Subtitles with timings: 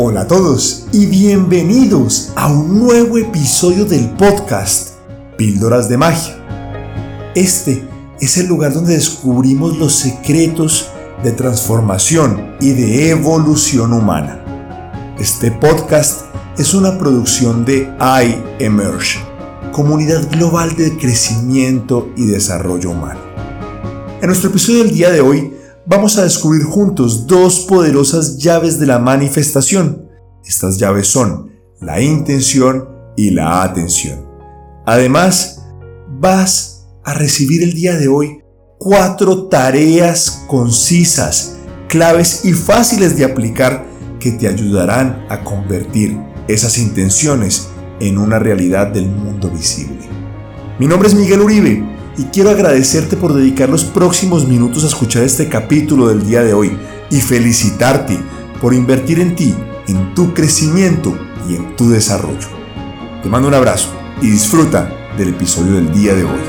[0.00, 4.90] Hola a todos y bienvenidos a un nuevo episodio del podcast
[5.36, 7.32] Píldoras de Magia.
[7.34, 7.82] Este
[8.20, 10.88] es el lugar donde descubrimos los secretos
[11.24, 15.16] de transformación y de evolución humana.
[15.18, 16.26] Este podcast
[16.56, 17.92] es una producción de
[18.60, 19.18] iEmerge,
[19.72, 23.20] comunidad global de crecimiento y desarrollo humano.
[24.20, 25.57] En nuestro episodio del día de hoy
[25.88, 30.06] vamos a descubrir juntos dos poderosas llaves de la manifestación.
[30.44, 34.26] Estas llaves son la intención y la atención.
[34.84, 35.66] Además,
[36.20, 38.42] vas a recibir el día de hoy
[38.78, 41.56] cuatro tareas concisas,
[41.88, 43.86] claves y fáciles de aplicar
[44.20, 46.18] que te ayudarán a convertir
[46.48, 47.68] esas intenciones
[47.98, 50.06] en una realidad del mundo visible.
[50.78, 55.22] Mi nombre es Miguel Uribe y quiero agradecerte por dedicar los próximos minutos a escuchar
[55.22, 56.76] este capítulo del día de hoy
[57.12, 58.18] y felicitarte
[58.60, 59.54] por invertir en ti,
[59.86, 61.16] en tu crecimiento
[61.48, 62.48] y en tu desarrollo.
[63.22, 66.40] Te mando un abrazo y disfruta del episodio del día de hoy.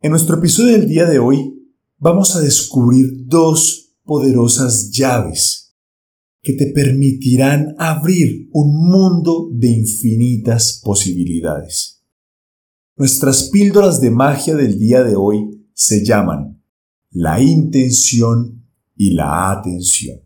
[0.00, 1.54] En nuestro episodio del día de hoy
[1.98, 5.63] vamos a descubrir dos poderosas llaves
[6.44, 12.02] que te permitirán abrir un mundo de infinitas posibilidades.
[12.96, 16.62] Nuestras píldoras de magia del día de hoy se llaman
[17.10, 18.62] la intención
[18.94, 20.20] y la atención.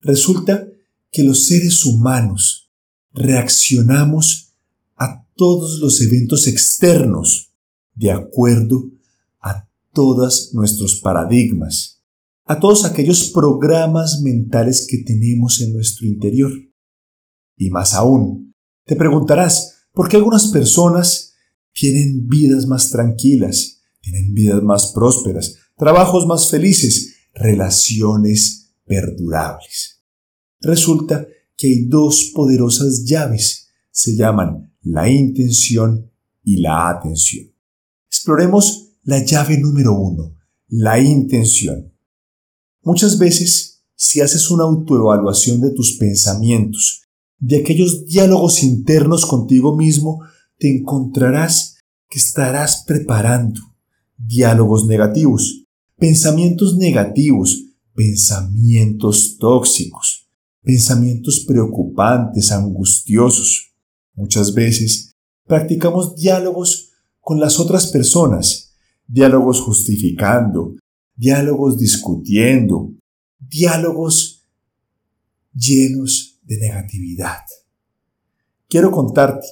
[0.00, 0.66] Resulta
[1.12, 2.72] que los seres humanos
[3.12, 4.54] reaccionamos
[4.96, 7.52] a todos los eventos externos
[7.94, 8.90] de acuerdo
[9.38, 12.03] a todos nuestros paradigmas
[12.44, 16.52] a todos aquellos programas mentales que tenemos en nuestro interior.
[17.56, 21.32] Y más aún, te preguntarás por qué algunas personas
[21.72, 30.02] tienen vidas más tranquilas, tienen vidas más prósperas, trabajos más felices, relaciones perdurables.
[30.60, 36.10] Resulta que hay dos poderosas llaves, se llaman la intención
[36.42, 37.46] y la atención.
[38.08, 40.36] Exploremos la llave número uno,
[40.68, 41.93] la intención.
[42.84, 47.04] Muchas veces, si haces una autoevaluación de tus pensamientos,
[47.38, 50.20] de aquellos diálogos internos contigo mismo,
[50.58, 51.78] te encontrarás
[52.10, 53.60] que estarás preparando
[54.18, 55.64] diálogos negativos,
[55.96, 57.58] pensamientos negativos,
[57.94, 60.28] pensamientos tóxicos,
[60.62, 63.72] pensamientos preocupantes, angustiosos.
[64.14, 65.12] Muchas veces
[65.46, 66.90] practicamos diálogos
[67.20, 68.74] con las otras personas,
[69.06, 70.76] diálogos justificando,
[71.14, 72.92] diálogos discutiendo,
[73.38, 74.44] diálogos
[75.54, 77.40] llenos de negatividad.
[78.68, 79.46] Quiero contarte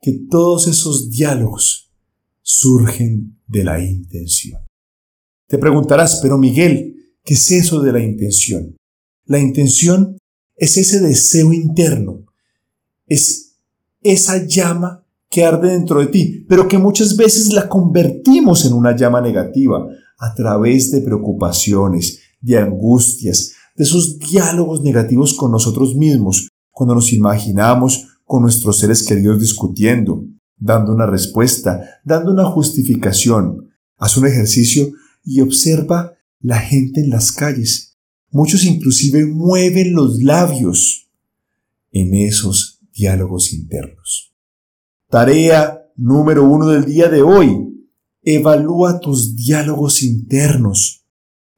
[0.00, 1.92] que todos esos diálogos
[2.42, 4.60] surgen de la intención.
[5.48, 8.76] Te preguntarás, pero Miguel, ¿qué es eso de la intención?
[9.24, 10.18] La intención
[10.56, 12.24] es ese deseo interno,
[13.06, 13.56] es
[14.00, 18.96] esa llama que arde dentro de ti, pero que muchas veces la convertimos en una
[18.96, 19.86] llama negativa,
[20.18, 27.12] a través de preocupaciones, de angustias, de esos diálogos negativos con nosotros mismos, cuando nos
[27.12, 30.24] imaginamos con nuestros seres queridos discutiendo,
[30.56, 33.70] dando una respuesta, dando una justificación.
[33.96, 34.88] Haz un ejercicio
[35.24, 37.96] y observa la gente en las calles.
[38.30, 41.08] Muchos inclusive mueven los labios
[41.92, 44.34] en esos diálogos internos.
[45.08, 47.75] Tarea número uno del día de hoy.
[48.28, 51.06] Evalúa tus diálogos internos.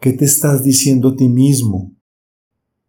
[0.00, 1.94] ¿Qué te estás diciendo a ti mismo?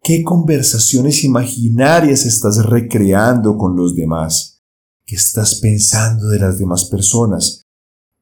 [0.01, 4.63] ¿Qué conversaciones imaginarias estás recreando con los demás?
[5.05, 7.65] ¿Qué estás pensando de las demás personas?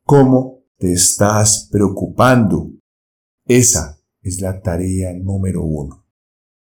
[0.06, 2.72] ¿Cómo te estás preocupando?
[3.46, 6.03] Esa es la tarea número uno.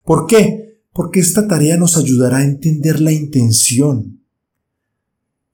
[0.03, 0.81] ¿Por qué?
[0.91, 4.25] Porque esta tarea nos ayudará a entender la intención.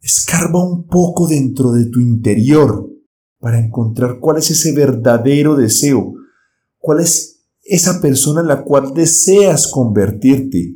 [0.02, 2.97] Escarba un poco dentro de tu interior
[3.40, 6.14] para encontrar cuál es ese verdadero deseo,
[6.78, 10.76] cuál es esa persona en la cual deseas convertirte.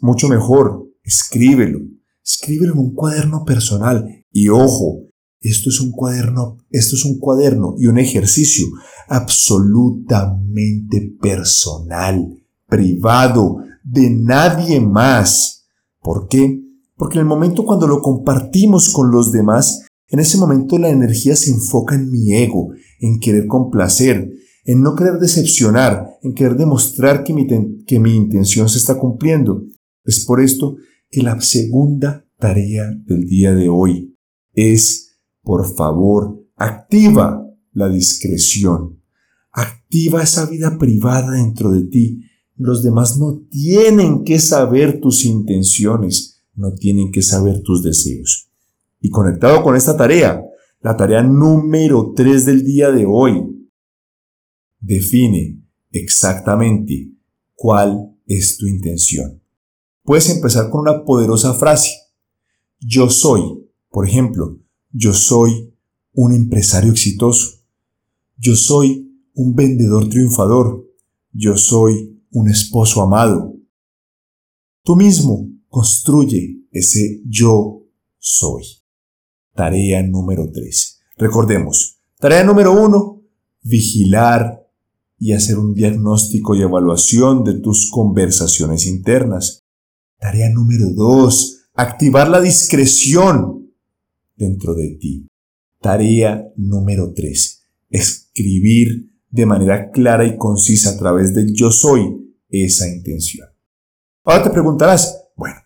[0.00, 1.80] Mucho mejor, escríbelo,
[2.24, 5.02] escríbelo en un cuaderno personal y ojo,
[5.40, 8.66] esto es un cuaderno, esto es un cuaderno y un ejercicio
[9.08, 15.66] absolutamente personal, privado, de nadie más.
[16.00, 16.62] ¿Por qué?
[16.96, 21.36] Porque en el momento cuando lo compartimos con los demás, en ese momento la energía
[21.36, 24.30] se enfoca en mi ego, en querer complacer,
[24.64, 27.46] en no querer decepcionar, en querer demostrar que mi,
[27.86, 29.64] que mi intención se está cumpliendo.
[30.04, 30.76] Es por esto
[31.10, 34.16] que la segunda tarea del día de hoy
[34.52, 35.04] es
[35.44, 39.00] por favor, activa la discreción.
[39.52, 42.22] Activa esa vida privada dentro de ti.
[42.56, 48.43] Los demás no tienen que saber tus intenciones, no tienen que saber tus deseos.
[49.04, 50.42] Y conectado con esta tarea,
[50.80, 53.68] la tarea número 3 del día de hoy,
[54.80, 57.12] define exactamente
[57.54, 59.42] cuál es tu intención.
[60.04, 61.90] Puedes empezar con una poderosa frase.
[62.80, 63.42] Yo soy,
[63.90, 64.58] por ejemplo,
[64.90, 65.74] yo soy
[66.14, 67.62] un empresario exitoso.
[68.38, 70.82] Yo soy un vendedor triunfador.
[71.30, 73.54] Yo soy un esposo amado.
[74.82, 77.82] Tú mismo construye ese yo
[78.18, 78.64] soy.
[79.54, 81.00] Tarea número 3.
[81.16, 83.22] Recordemos, tarea número 1,
[83.62, 84.68] vigilar
[85.16, 89.62] y hacer un diagnóstico y evaluación de tus conversaciones internas.
[90.18, 93.72] Tarea número 2, activar la discreción
[94.36, 95.28] dentro de ti.
[95.80, 102.88] Tarea número 3, escribir de manera clara y concisa a través del yo soy esa
[102.88, 103.48] intención.
[104.24, 105.56] Ahora te preguntarás, bueno,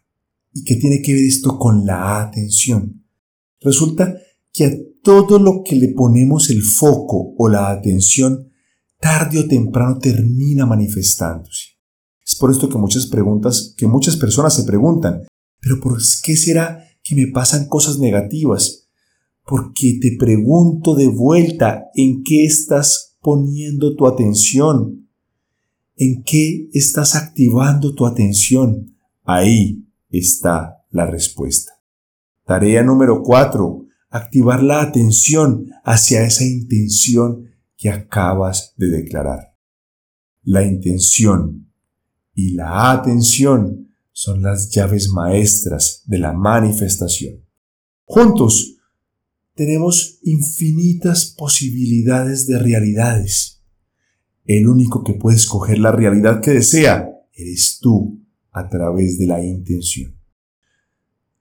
[0.52, 2.97] ¿y qué tiene que ver esto con la atención?
[3.60, 4.14] Resulta
[4.52, 4.70] que a
[5.02, 8.50] todo lo que le ponemos el foco o la atención,
[9.00, 11.78] tarde o temprano termina manifestándose.
[12.24, 15.22] Es por esto que muchas preguntas, que muchas personas se preguntan,
[15.60, 18.88] pero ¿por qué será que me pasan cosas negativas?
[19.44, 25.08] Porque te pregunto de vuelta en qué estás poniendo tu atención,
[25.96, 28.94] en qué estás activando tu atención.
[29.24, 31.77] Ahí está la respuesta.
[32.48, 37.44] Tarea número cuatro, activar la atención hacia esa intención
[37.76, 39.54] que acabas de declarar.
[40.44, 41.70] La intención
[42.34, 47.44] y la atención son las llaves maestras de la manifestación.
[48.06, 48.78] Juntos
[49.54, 53.62] tenemos infinitas posibilidades de realidades.
[54.46, 59.44] El único que puede escoger la realidad que desea eres tú a través de la
[59.44, 60.17] intención.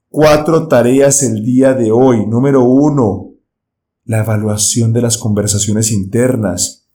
[0.10, 2.26] Cuatro tareas el día de hoy.
[2.26, 3.34] Número uno,
[4.06, 6.88] la evaluación de las conversaciones internas.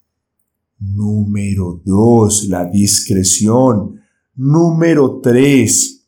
[0.79, 4.01] Número dos, la discreción.
[4.35, 6.07] Número tres,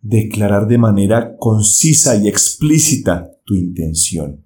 [0.00, 4.42] declarar de manera concisa y explícita tu intención.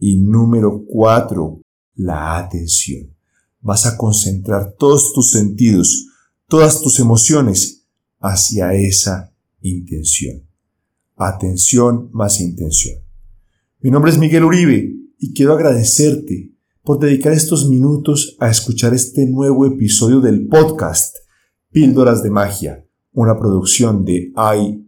[0.00, 1.60] Y número cuatro,
[1.94, 3.14] la atención.
[3.60, 6.08] Vas a concentrar todos tus sentidos,
[6.48, 7.86] todas tus emociones
[8.18, 10.45] hacia esa intención.
[11.18, 12.96] Atención más intención.
[13.80, 16.52] Mi nombre es Miguel Uribe y quiero agradecerte
[16.82, 21.16] por dedicar estos minutos a escuchar este nuevo episodio del podcast
[21.70, 24.30] Píldoras de Magia, una producción de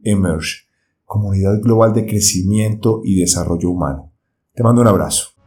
[0.04, 0.66] iEmerge,
[1.06, 4.12] Comunidad Global de Crecimiento y Desarrollo Humano.
[4.52, 5.37] Te mando un abrazo.